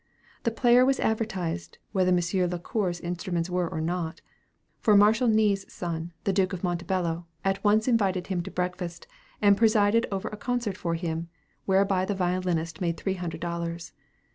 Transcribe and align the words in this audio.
The 0.45 0.49
player 0.49 0.83
was 0.83 0.99
advertised, 0.99 1.77
whether 1.91 2.11
Monsieur 2.11 2.47
Lacour's 2.47 2.99
instruments 3.01 3.51
were 3.51 3.69
or 3.69 3.79
not; 3.79 4.19
for 4.79 4.97
Marshal 4.97 5.27
Ney's 5.27 5.71
son, 5.71 6.11
the 6.23 6.33
Duke 6.33 6.53
of 6.53 6.63
Montebello, 6.63 7.27
at 7.45 7.63
once 7.63 7.87
invited 7.87 8.25
him 8.25 8.41
to 8.41 8.49
breakfast, 8.49 9.05
and 9.43 9.55
presided 9.55 10.07
over 10.11 10.29
a 10.29 10.37
concert 10.37 10.75
for 10.75 10.95
him, 10.95 11.29
whereby 11.67 12.05
the 12.05 12.15
violinist 12.15 12.81
made 12.81 12.97
three 12.97 13.13
hundred 13.13 13.41
dollars. 13.41 13.93